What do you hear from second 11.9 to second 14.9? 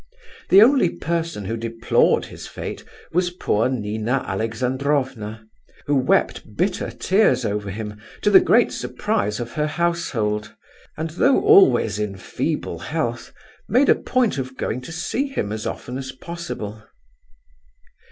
in feeble health, made a point of going